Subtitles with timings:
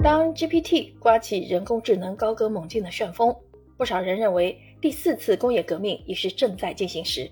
[0.00, 3.34] 当 GPT 刮起人工智能高歌猛进的旋风，
[3.76, 7.28] 不少人认为第四次工业革命已是正在进行时。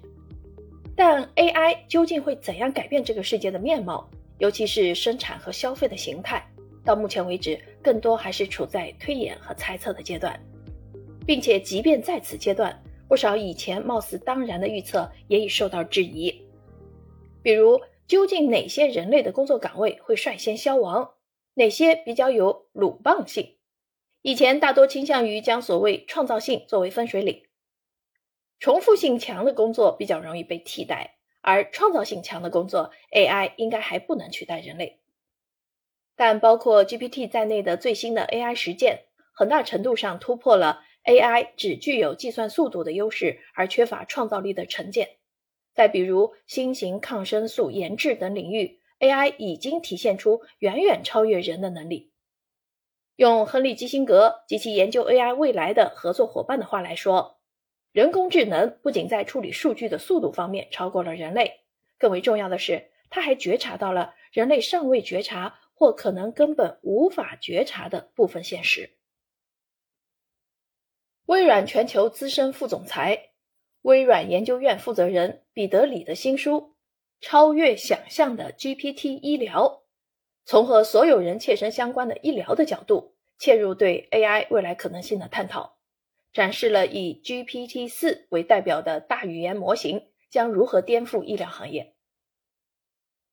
[0.97, 4.09] 但 AI 究竟会怎样改变这个世界的面貌，
[4.39, 6.45] 尤其是生产和消费的形态？
[6.85, 10.39] 到目前为止，更多还是处在推演和猜测的阶段，
[11.25, 12.77] 并且即便在此阶段，
[13.07, 16.35] 不少以前貌似当然的预测也已受到质疑。
[17.43, 21.09] 比如，究竟哪些人类的工作岗位会率先消亡？
[21.59, 23.57] 哪些比较有鲁棒性？
[24.21, 27.47] 以前大多倾向于将所谓创造性作为分水岭，
[28.59, 35.01] 重复性强的工作比较容易被替代，而创造性强的工作，AI 应该还不能取代人类。
[36.15, 45.17] 但包括 GPT 在内的最新的 AI 实践，很大程度上突破了 AI 只具有计算速度的优势而缺乏创造力的成见。
[45.73, 48.83] 再比如新型抗生素研制等领域。
[48.99, 52.13] AI 已经体现出远远超越人的能力。
[53.17, 57.41] 用亨利基辛格及其研究 AI 未来的合作伙伴的话来说，
[57.93, 61.61] 人工智能不仅在处理数据的速度方面超过了人类，
[61.99, 68.91] 更为重要的是，它还觉察到了人类尚未觉察或可能根本无法觉察的部分现实。
[71.25, 73.31] 微软全球资深副总裁、
[73.83, 76.76] 微软研究院负责人彼得里的新书。
[77.21, 79.83] 超越想象的 GPT 医疗，
[80.45, 85.79] 从和所有人切身相关的医疗的角度切入对 AI 未来可能性的探讨，
[86.33, 91.95] 展示了以 GPT 四为代表的大语言模型将如何颠覆医疗行业。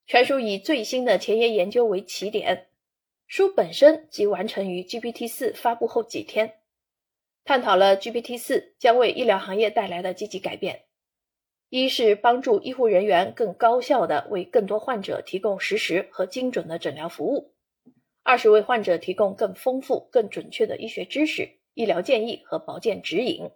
[0.05, 2.67] 全书以最新的前沿研究为起点，
[3.27, 6.55] 书本身即完成于 GPT 四发布后几天，
[7.45, 10.85] 探讨了 GPT 四将为医疗行业带来的积极改变。
[11.75, 17.51] 一是帮助医护人员更高效地为更多患者提供实时和精准的诊疗服务；
[18.21, 23.47] 二是为患者提供更丰富、更准确的医学知识、医疗建议和保健指引；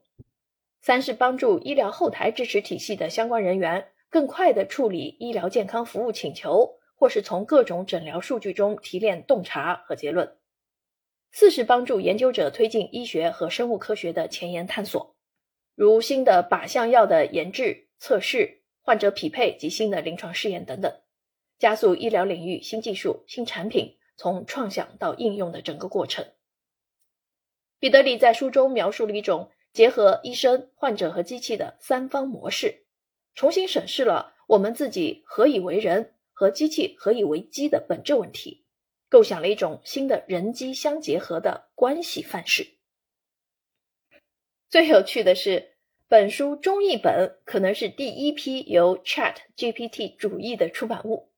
[0.82, 10.26] 三是帮助医疗后台支持体系的相关人员更快地处理医疗健康服务请求，或是从各种诊疗数据中提炼洞察和结论；
[11.32, 15.16] 四是帮助研究者推进医学和生物科学的前沿探索，
[15.76, 17.84] 如新的靶向药的研制。
[18.00, 21.02] 测试、患者匹配及新的临床试验等等，
[21.58, 26.26] 加速医疗领域新技术、新产品从创想到应用的整个过程。
[27.80, 32.86] 彼得里在书中描述了一种结合医生、患者和机器的三方模式，
[33.36, 38.66] 重新审视了我们自己何以为人和机器何以为机的本质问题，
[39.10, 42.68] 构想了一种新的人机相结合的关系范式。
[44.70, 45.77] 最有趣的是。
[46.10, 51.34] 本书中译本可能是第一批由 Chat GPT 主译的出版物，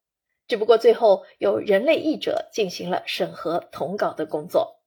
[0.47, 4.78] 只不过最后由人类译者进行了审核统稿的工作。